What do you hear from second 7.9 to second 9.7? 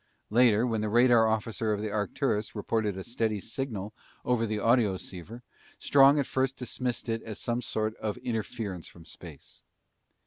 of interference from space.